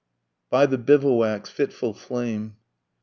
[0.49, 2.55] BY THE BIVOUAC'S FITFUL FLAME.